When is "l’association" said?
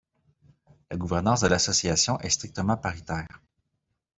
1.47-2.17